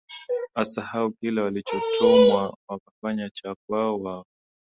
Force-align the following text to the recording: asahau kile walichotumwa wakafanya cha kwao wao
asahau 0.55 1.09
kile 1.11 1.41
walichotumwa 1.41 2.57
wakafanya 2.67 3.29
cha 3.29 3.55
kwao 3.67 4.01
wao 4.01 4.25